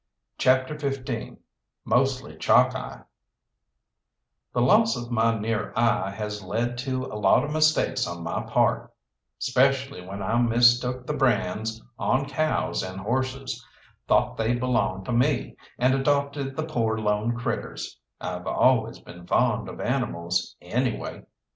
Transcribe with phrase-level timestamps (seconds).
[0.39, 1.37] CHAPTER XV
[1.85, 3.03] MOSTLY CHALKEYE
[4.51, 8.41] The loss of my near eye has led to a lot of mistakes on my
[8.41, 8.91] part,
[9.37, 13.63] specially when I mistook the brands on cows and horses,
[14.07, 19.69] thought they belonged to me, and adopted the poor lone critters I've always been fond
[19.69, 21.25] of animals, anyway.